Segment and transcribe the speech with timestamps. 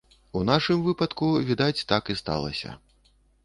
[0.39, 2.69] У нашым выпадку, відаць, так і сталася.